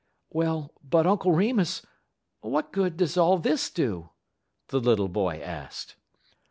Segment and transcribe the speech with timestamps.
[0.31, 1.85] "Well, but, Uncle Remus,
[2.39, 4.09] what good does all this do?"
[4.69, 5.95] the little boy asked.